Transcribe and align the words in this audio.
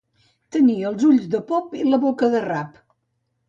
Tenir 0.55 0.77
els 0.93 1.05
ulls 1.11 1.29
de 1.37 1.43
pop 1.51 1.77
i 1.83 1.85
la 1.93 2.03
boca 2.09 2.33
de 2.39 2.45
rap. 2.51 2.85